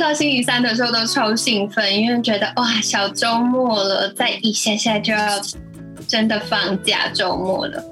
[0.00, 5.38] 到星期三的时候都超兴奋，因为觉得哇，小周末了，再一下下就要
[6.08, 7.84] 真的放假周末了。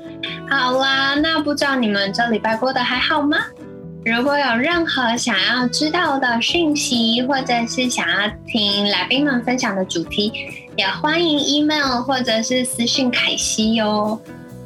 [0.48, 3.36] 好啦，那不知道你们这礼拜过得还好吗？
[4.06, 10.32] 如果有任何想要知道的讯息，或者是想要听来宾们分享的主题，
[10.76, 14.18] 也欢迎 email 或者是私信凯西哟。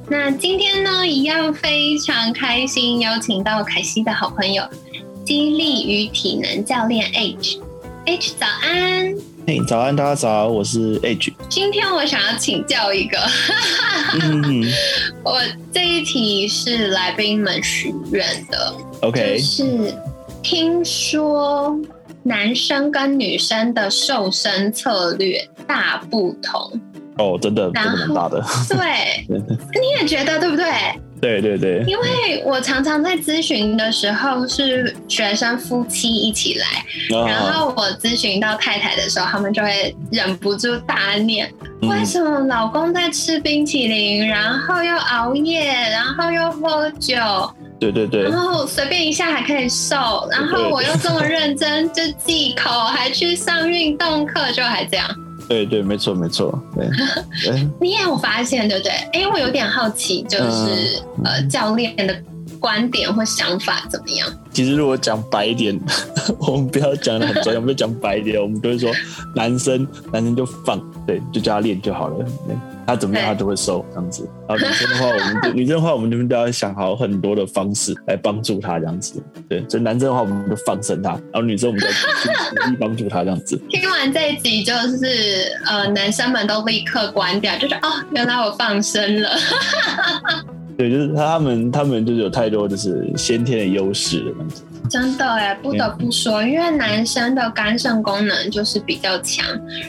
[0.08, 4.62] 那今天呢，一样非常开心，邀请到凯西的好朋友，
[5.24, 9.14] 激励与体能教练 H，H 早安。
[9.46, 11.32] 嘿，早安，大家早，我是 H。
[11.48, 13.18] 今天我想要请教一个，
[15.22, 15.40] 我
[15.72, 18.74] 这一题是来宾们许愿的。
[19.02, 19.94] OK，是
[20.42, 21.76] 听说
[22.24, 26.80] 男生跟女生的瘦身策略大不同。
[27.18, 28.44] 哦，真的，真的蛮大的。
[28.68, 30.66] 对， 你也觉得对不对？
[31.22, 31.84] 对对对。
[31.86, 36.84] 因为我常常在咨询的时候是学生夫妻一起来，
[37.28, 41.48] 然后我咨询到太太的时候，他们就会忍不住大念：
[41.82, 47.16] 为什么老公在吃冰淇淋，然后又熬夜，然后又喝酒？
[47.78, 48.24] 对对对。
[48.24, 55.08] 然后随便一下还可以瘦，然后我又这么认真，就忌口，还去上运动课，就还这样。
[55.48, 56.88] 对对，没错没错，对。
[57.80, 58.92] 你也有发现对不对？
[59.12, 62.14] 哎，我有点好奇，就是呃，教练的
[62.58, 64.28] 观点或想法怎么样？
[64.52, 65.78] 其实如果讲白一点，
[66.38, 68.90] 我们不要讲的很专业，我们讲白一点，我们就是说
[69.34, 72.26] 男生男生就放，对，就叫他练就好了。
[72.86, 74.28] 他怎么样，他都会收这样子。
[74.48, 79.22] 然后女生的话，我们 女生的话，我们这边都要想好很多的方式来帮助他这样子。
[79.48, 81.86] 对，所以男生的话，我们就放生他；然后女生，我们就
[82.66, 83.56] 努力帮助他这样子。
[83.70, 89.30] 听完这一集，就是呃，男生们都立刻关掉，就说哦，原来我放生了。
[90.76, 94.34] 对，就是他们，他们就是有太多就是先天的优势。
[94.90, 99.46] 真的哎，不得不说，因为男生的肝肾功能就是比较强，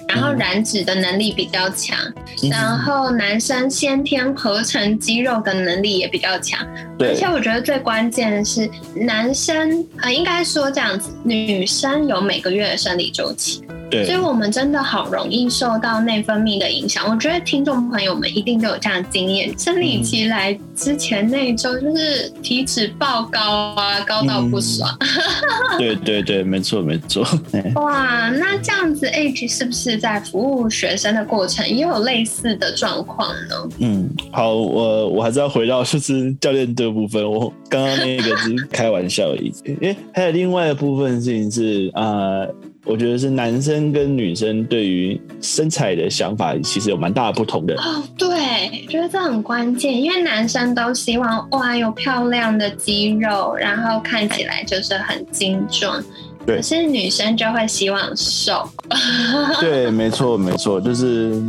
[0.08, 1.98] 然后燃脂的能力比较强，
[2.50, 6.66] 然后男生先天合成肌肉的能力也比较强。
[7.00, 13.62] 而且我觉得最关键的是，男生呃，应该说这样子，女生有每个月的生理周期。
[14.06, 17.08] 所以，我们真的好容易受到内分泌的影响。
[17.10, 23.40] 我觉得听众朋友们一定都有这样的经验：生理期来之前那一周，就是体脂爆高
[23.76, 24.90] 啊，高到不爽。
[25.78, 27.26] 对对对，没错没错。
[27.76, 33.56] 哇，那这样子，H 是不是在服务学生的过程也有类似的状况呢？
[33.80, 37.30] 嗯，好，我我还是要回到就是教练这部分。
[37.30, 42.46] 我刚刚那个是开玩笑而已，因为还有另外一部分事情是啊。
[42.86, 48.04] 我觉得是男生跟女生对于身材的想法其实有蛮大的不同的哦。
[48.18, 56.04] 对，觉得这很关键，因为男生都希望哇有漂亮的肌肉，然后看起来就是很精壮。
[56.46, 58.68] 对，可是女生就会希望瘦。
[59.62, 61.42] 对，没错，没错，就是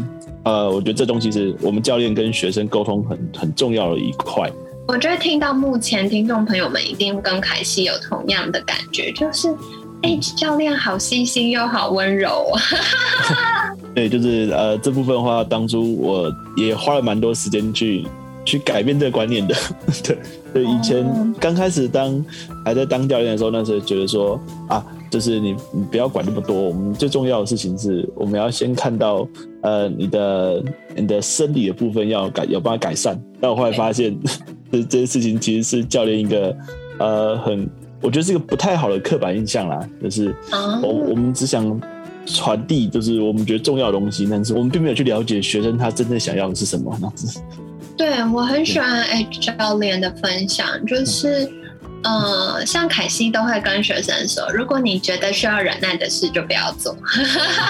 [0.44, 4.48] 呃，我觉得这东西是我们教练跟学生沟通很很重要的一块。
[4.86, 9.52] 我觉得听到目前听众朋友们一定跟凯西有同样的感觉，就是。
[10.04, 12.52] 哎，教练好细心又好温柔。
[13.94, 18.04] 对，就是呃这部分的话，当初我也花了蛮多时间去
[18.44, 19.54] 去改变这个观念的。
[20.04, 20.18] 对，
[20.52, 21.06] 对，以前
[21.40, 22.22] 刚开始当
[22.66, 24.38] 还在当教练的时候，那时候觉得说
[24.68, 29.26] 啊，就是你你不要管那么多，我们最重要的事情是我们要先看到
[29.62, 30.62] 呃你的
[30.94, 33.18] 你的生理的部分要改有办法改善。
[33.40, 34.14] 但我后来发现，
[34.70, 36.54] 这这些事情其实是教练一个
[36.98, 37.66] 呃很。
[38.04, 40.34] 我觉得是一个不太好的刻板印象啦，就是
[40.82, 41.80] 我我们只想
[42.26, 47.40] 传递，就是我们觉得重要的东西，但是我们并没有去了解学生他真正想要的是什么样子。
[47.96, 51.50] 对我很喜欢 H 教练的分享，就是
[52.02, 56.94] 呃，像凯西都会跟学生说，如果你觉得需要忍耐的事，就不要做。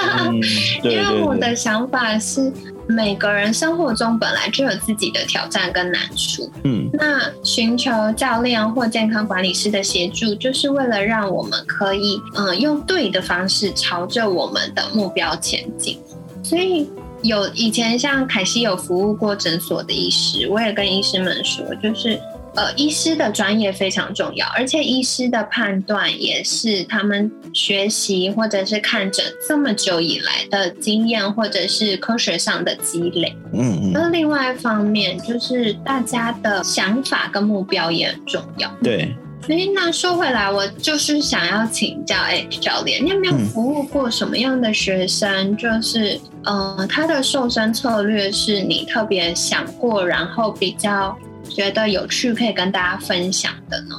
[0.82, 2.52] 因为我的想法是。
[2.86, 15.98] 每个人生活中本来就有自己的挑战跟难处，嗯，那寻求教练或健康管理师的协助，就是为了让我们可以，嗯，用对的方式朝着我们的目标前进。
[16.42, 16.86] 所以
[17.22, 22.20] 有以前像凯西有服务过诊所的医师，我也跟医师们说，就是
[22.56, 33.36] 呃，医师的专业非常重要，而且医师的判断也是他们学习或者是看诊这么久以来的经验，或者是科学上的积累。
[33.52, 33.92] 嗯嗯。
[33.92, 38.70] 那另外一方面，就是大家的想法跟目标也很重要。
[38.82, 39.12] 对。
[39.44, 45.56] 所以那说回来，我就是想要请教 H 教练，你有没有服务过什么样的学生？
[45.56, 51.18] 就是呃，他的瘦身策略是你特别想过，然后比较。
[51.48, 53.96] 觉得有趣可以跟大家分享的呢？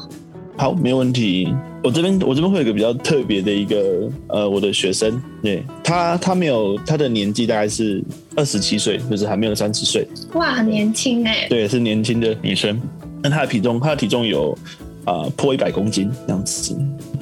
[0.58, 1.54] 好，没有问题。
[1.84, 8.04] 我这边我这边会有一个比较特别的一个呃，我的学生，对他他没有他的年纪大概是
[8.36, 10.08] 二十七岁，就是还没有三十岁。
[10.34, 11.46] 哇，很年轻哎。
[11.48, 12.82] 对，是年轻的女生。
[13.22, 14.58] 那她的体重，她的体重有
[15.04, 16.76] 啊破一百公斤这样子。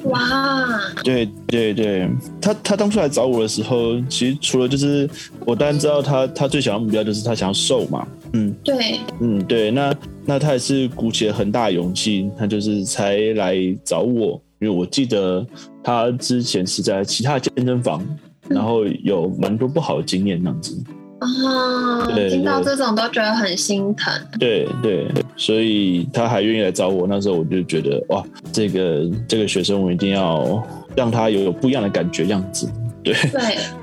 [0.04, 0.80] 哇。
[1.02, 2.08] 对对对，
[2.40, 5.08] 他他当初来找我的时候，其实除了就是
[5.44, 8.06] 我当然知道他他最想要目标就是他想要瘦嘛。
[8.32, 9.94] 嗯，对，嗯对，那
[10.26, 15.46] 那他也是鼓起了很大勇气，他就是才来找我，因为我记得
[15.82, 18.02] 他之前是在其他健身房，
[18.48, 20.82] 然后有蛮多不好的经验那样子。
[21.20, 24.12] 啊，听到这种都觉得很心疼。
[24.38, 25.06] 对对，
[25.36, 30.62] 所以他还愿意来找我，那时候我就觉得哇，这个这个学生我一定要
[30.96, 32.66] 让他有有不一样的感觉样子。
[33.02, 33.14] 对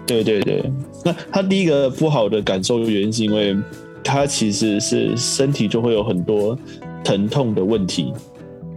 [0.07, 0.71] 对 对对对，
[1.05, 3.55] 那他第一个不好的感受原因是因为。
[4.03, 6.57] 他其实是身体就会有很多
[7.03, 8.13] 疼痛的问题，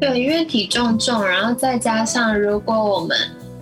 [0.00, 3.16] 对，因为体重重，然后再加上如果我们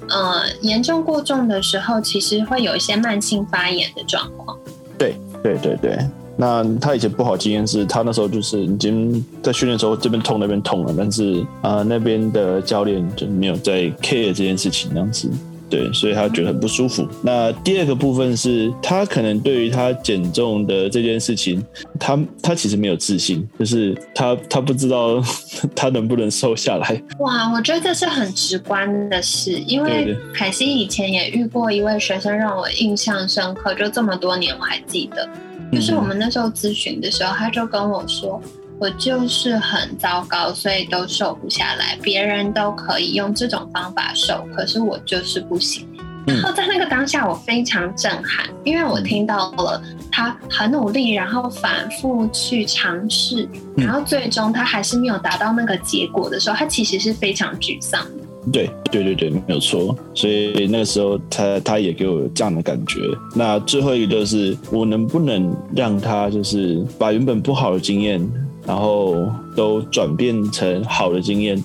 [0.08, 4.58] 呃严重过重的时候，其实会有一些慢性发炎的状况。
[4.98, 5.98] 对对对对，
[6.36, 15.30] 那他以前不好经验是他那时候就是已经在训练的时候这边痛那边痛了，但是啊那边的教练就没有在 care 这件事情那样子。
[15.72, 17.08] 对，所以他觉得很不舒服。
[17.22, 21.64] 那第二个部分是他可能对于他减重的这件事情，
[21.98, 25.18] 他他其实没有自信，就是他他不知道
[25.74, 27.02] 他能不能瘦下来。
[27.20, 35.26] 哇，我觉得这是很直观的事，因为凯西以前也遇过一位学生让我印象深刻，就这么多年我还记得，
[35.72, 38.38] 就是我们那时候咨询的时候，他就跟我说。
[38.78, 41.96] 我就是很糟糕，所以都瘦不下来。
[42.02, 45.86] 别人都可以用这种方法瘦，可是我就是不行。
[46.24, 58.22] 然后在那个当下，我非常震撼，因为我听到了他很努力，然后反复去尝试，然后最终他还是没有达到那个结果的时候，他其实是非常沮丧的。
[58.52, 59.96] 对对对对，没有错。
[60.14, 63.00] 所以那个时候，他他也给我这样的感觉。
[63.34, 68.20] 那最后一个就是，我能不能让他就是把原本不好的经验。
[68.66, 71.62] 然后都转变成好的经验，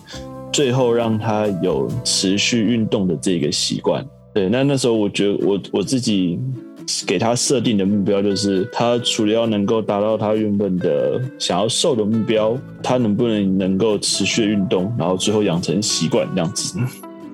[0.52, 4.06] 最后让他有持续运动的这个习惯。
[4.34, 6.40] 对，那那时候我觉得我我自己
[7.06, 16.80] 给他设定的目标就是，他除了要能够达到他原本的想要瘦的目标，他能不能能够持续运动，然后最后养成习惯这样子。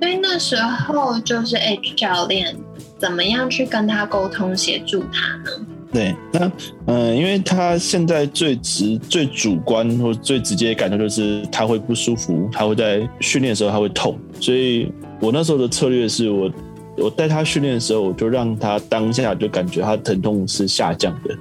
[0.01, 2.55] 所以那时候就是 H 教练
[2.97, 5.62] 怎么样去跟他沟通协助他呢？
[5.93, 6.51] 对，那
[6.87, 14.91] 嗯，因为他现在最直、最主观或最直接的感受就是他会不舒服，他会在训练的时候他会痛，所以
[15.21, 16.51] 我那时候的策略是我
[16.97, 21.35] 我带他训练的时候，我就让他当下就感觉他疼痛是下降的。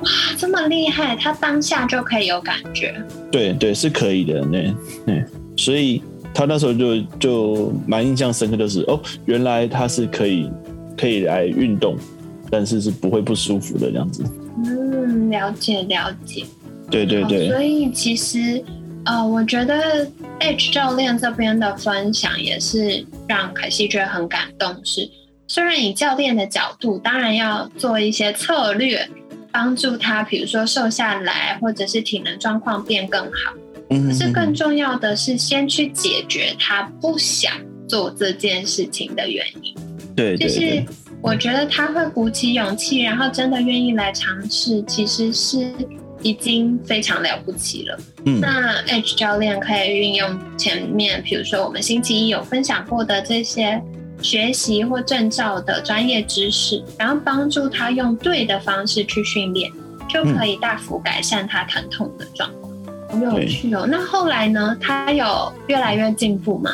[0.00, 2.94] 哇，这么厉害，他当下就可以有感觉？
[3.32, 4.74] 对对，是可以的，那
[5.06, 5.24] 那
[5.56, 6.02] 所以
[6.34, 10.50] 他那时候就就蛮印象深刻，就是哦，原来他是可以
[10.94, 11.96] 可以来运动。
[12.54, 14.22] 但是是不会不舒服的这样子。
[14.64, 16.44] 嗯，了解了解。
[16.88, 17.48] 对对对。
[17.48, 18.62] 所以其实
[19.04, 20.08] 呃，我觉得
[20.38, 24.72] H 教练这边的分享也是让凯西觉得很感动。
[24.84, 25.10] 是
[25.48, 29.08] 虽然以教练的角度，当然要做一些策略，
[29.50, 33.52] 帮助他，比如说瘦下来，或者是体能状况变更好。
[33.90, 34.06] 嗯。
[34.06, 37.52] 可是更重要的是，先去解决他不想
[37.88, 39.74] 做这件事情的原因。
[40.14, 40.84] 对，就是。
[41.24, 45.72] 我觉得他会鼓起勇气，然后真的愿意来尝试，其实是
[46.20, 47.98] 已经非常了不起了。
[48.26, 53.82] 嗯，那 H 教练可以运用前面，比如说我们星期一有分享过的这些
[54.20, 59.72] 学习或证照的专业知识，然后帮助他用对的方式去训练，
[60.06, 62.70] 就可以大幅改善他疼痛的状况。
[63.08, 63.86] 好有趣哦！
[63.90, 64.76] 那后来呢？
[64.78, 66.70] 他有越来越进步吗？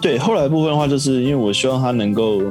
[0.00, 2.42] 对，后来部分的话，就是因为我希望他能够。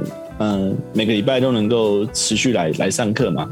[0.41, 3.47] 嗯，每个礼拜都能够持续来来上课嘛？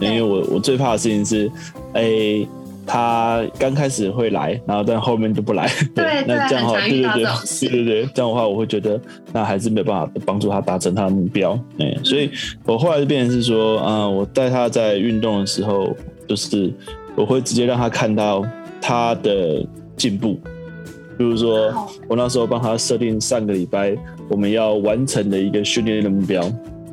[0.00, 1.50] 因为我我最怕的事情是，
[1.92, 2.46] 哎，
[2.86, 5.70] 他刚开始会来，然后但后面就不来。
[5.94, 8.98] 对， 那这样的话，对对对，对对 对，这样的话，我会觉得
[9.32, 11.52] 那还是没有办法帮助他达成他的目标。
[11.78, 12.30] 哎，所以
[12.64, 15.94] 我后来就变成是说，嗯，我带他在运动的时候，
[16.26, 16.72] 就是
[17.14, 18.42] 我会直接让他看到
[18.80, 19.64] 他的。
[19.94, 20.40] 进步。
[21.18, 21.72] 比如说，
[22.08, 23.96] 我那时候帮他设定上个礼拜
[24.28, 26.42] 我们要完成的一个训练的目标，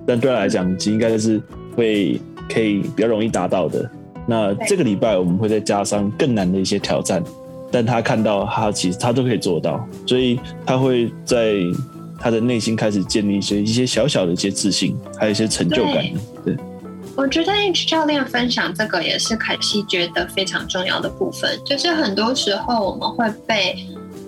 [0.06, 1.42] 但对他来讲，应该是
[1.76, 3.90] 会可以比较容易达到的。
[4.28, 7.24] 那这个礼拜我们会再加上更难的一些挑战，
[7.72, 11.56] 但他看到他其实他都可以做到，所以他会在
[12.20, 16.06] 他的内心开始建立一些一些小小的一些自信，还有一些成就感。
[16.44, 16.56] 对，
[17.16, 23.76] 我觉得 H 教练分享这个也是凯西觉得非常重要的部分，就是很多时候我们会被。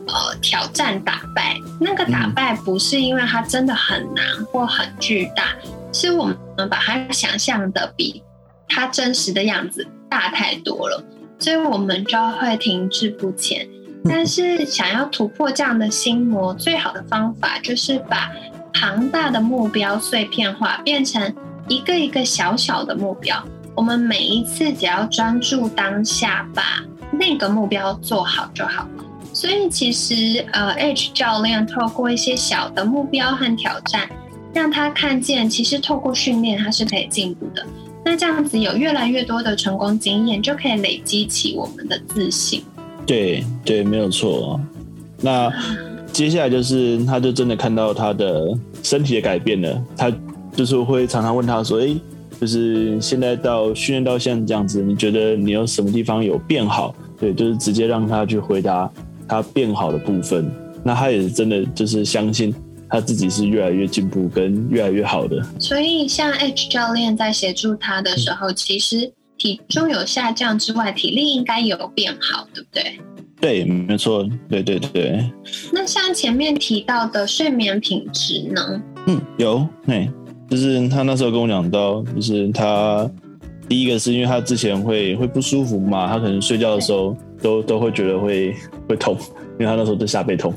[0.07, 5.55] 呃，挑战打败那个打败不是因为它真的很难或很巨大，
[5.93, 8.21] 是我们把它想象的比
[8.67, 11.03] 它真实的样子大太多了，
[11.39, 13.67] 所以我们就会停滞不前。
[14.03, 18.31] 但是想要突破这样的心魔，最好的方法就是把
[18.73, 21.33] 庞大的目标碎片化，变成
[21.67, 23.41] 一个一个小小的目标。
[23.75, 29.00] 我们每一次只要专注当下，把那个目标做好就好了。
[29.41, 34.07] 所以其实，呃，H 教练透过一些小的目标和挑战，
[34.53, 37.65] 让他看见，其实透过训练他是可以进步的。
[38.05, 42.61] 那这样子有越来越多的成功经验，就可以累积起我们的自信。
[43.03, 44.61] 对对，没有错。
[45.21, 45.51] 那
[46.13, 49.83] 接下来就是，他就真的看到他的身体的改变了。
[49.97, 50.13] 他
[50.55, 51.95] 就是会常常问他说：“哎，
[52.39, 58.87] 就是现在到训练到现在这样子，你觉得你有什么地方有变好？”对，就是直接让他去回答。
[59.27, 60.49] 他变好的部分，
[60.83, 62.53] 那他也真的就是相信
[62.89, 65.41] 他自己是越来越进步跟越来越好的。
[65.59, 72.99] 所以，像 H 教练在协助他的时候，其实体重有下降之外，体力应该有变好，对不对？
[73.39, 75.27] 对，没错，对对对。
[75.71, 78.81] 那像前面提到的睡眠品质呢？
[79.07, 80.07] 嗯，有，哎，
[80.47, 83.09] 就是他那时候跟我讲到，就是他
[83.71, 87.15] 第一个是因为他之前会会不舒服嘛，他可能睡觉的时候。
[87.41, 88.55] 都都会觉得会
[88.87, 89.17] 会痛，
[89.57, 90.53] 因为他那时候就下背痛。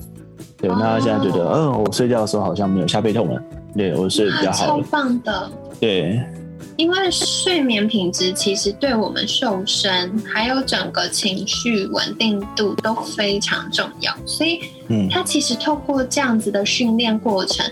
[0.58, 3.42] 对，那他现在觉得，嗯，我睡觉的时候好像没有下背痛了。
[3.74, 4.66] 对我睡得比较好。
[4.66, 5.50] 超棒的。
[5.80, 6.20] 对，
[6.76, 17.64] 因为睡眠品质其实对我们瘦身还有整个情绪稳定度都非常重要，所以，嗯，他其实透过这样子的训练过程，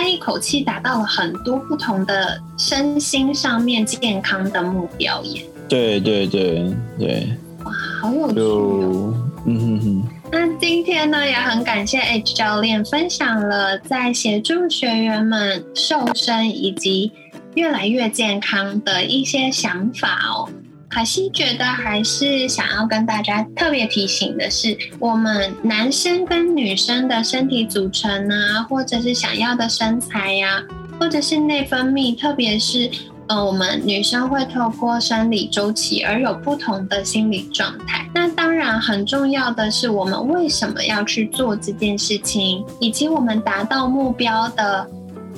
[0.00, 5.44] 他一口气达到了很多不同的身心上面健康的目标耶。
[5.68, 7.28] 对对对对。
[7.64, 9.14] 哇，好有趣哦！
[9.44, 10.08] 嗯哼哼。
[10.32, 17.12] 那今天呢，也很感谢 H 教练分享了在协助学员们瘦身以及
[17.54, 20.48] 越来越健康的一些想法哦。
[20.90, 30.60] 卡西觉得还是想要跟大家特别提醒的是，我们男生跟女生的身体组成啊，或者是想要的身材呀，
[30.98, 32.90] 或者是内分泌，特别是。
[33.28, 38.04] 呃，我们女生会透过生理周期而有不同的心理状态。
[38.12, 44.84] 那当然很重要的是，我们为什么要去做这件事情，以及我们达到目标的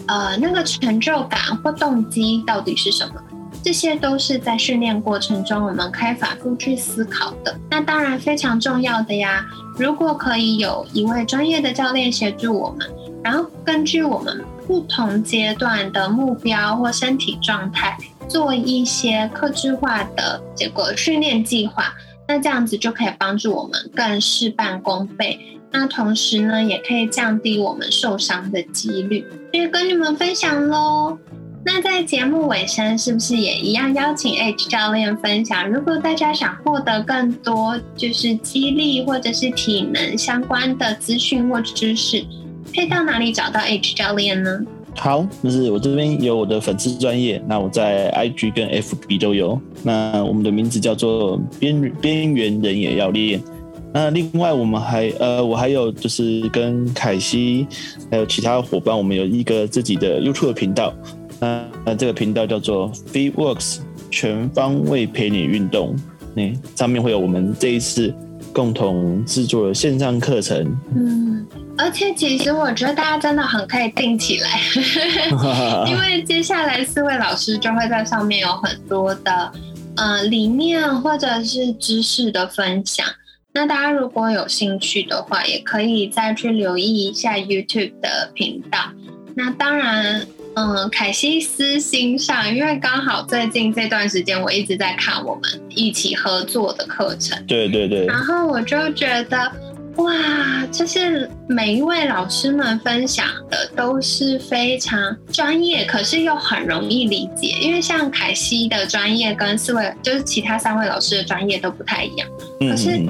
[0.06, 3.14] 呃那个成就感或动机到底是什么？
[3.62, 7.56] 这些都是在训练过程中我们可以反复去思考的。
[7.70, 9.46] 那当然非常重要的呀，
[9.78, 12.90] 如果可以有一位专业的教练协助我们，
[13.22, 14.44] 然后根据我们。
[14.64, 21.92] 不同阶段的目标或身体状态，做一些克制化的这个训练计划，
[22.28, 25.38] 那这样子就可以帮助我们更事半功倍。
[25.72, 29.26] 那同时呢，也可以降低我们受伤的几率。
[29.52, 31.18] 所以跟你们分享喽。
[31.64, 35.68] 那在节目尾声，是不是也一样邀请 H 教练分享？
[35.70, 42.24] 如果大家想获得更多就是激励或者是体能相关的资讯或知识。
[42.74, 44.60] 可以到哪里找到 H 教练呢？
[44.96, 49.60] 好，就是我这边有我的粉丝专业，那我在 IG 跟 FB 都有。
[49.82, 53.40] 那我们的名字叫做边边缘人也要练。
[53.94, 57.66] 那另外我们还呃，我还有就是跟凯西
[58.10, 60.92] 还有其他伙伴，我们有一个自己的 YouTube 频道。
[61.42, 63.80] 那那这个频道叫做 Fit Works
[64.10, 65.96] 全方位陪你运动。
[66.34, 68.14] 那上面会有我们这一次
[68.54, 70.64] 共同制作的线上课程。
[70.96, 71.46] 嗯。
[71.78, 74.60] 而且其实我觉得大家真的很可以定起来，
[75.88, 79.52] 因为接下来四位老师就会在上面有很多的
[79.96, 83.04] 呃理念或者是知识的分享。
[83.54, 88.78] 那大家如果有兴趣的话，也可以再去留意一下 YouTube 的频道。
[89.34, 99.52] 那当然，嗯，凯西私心上，因为刚好最近这段时间我一直在看我们一起合作的课程，对对对，然后我就觉得。
[99.96, 100.10] 哇，
[100.72, 107.48] 就是每一位老师们分享的都是非常专业，可是又很容易理解。
[107.60, 112.26] 因为像凯西的专业跟四位，就是其他三位老师的专业都不太一样。
[112.58, 113.02] 可是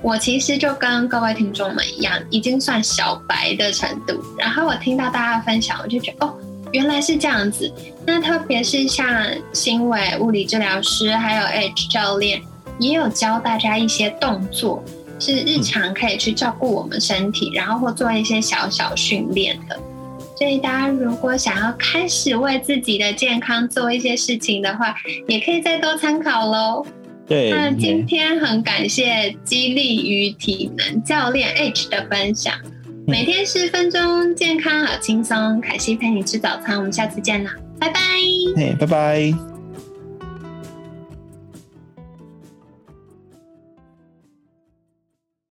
[0.00, 4.18] 我其实就跟各位听众们一样，已经算小白的程度。
[4.38, 6.34] 然后我听到大家分享，我就觉得哦，
[6.72, 7.72] 原来是这样子。
[8.06, 9.06] 那特别是像
[9.52, 12.40] 新伟物理治疗师，还有 H 教练，
[12.78, 14.82] 也有教大家一些动作，
[15.18, 19.78] 是日常可以去照顾我们身体，然后或做一些小小训练的。
[20.36, 24.96] 所以大家如果想要开始为自己的健康做一些事情的话，
[25.28, 26.86] 也可以再多参考喽。
[27.26, 32.54] 对，那今天很感谢激励与体能教练 H 的分享。
[33.12, 35.60] 每天十分钟，健康好轻松。
[35.60, 38.00] 凯西陪你吃早餐，我们下次见啦，拜拜。
[38.56, 39.49] 嘿，拜拜。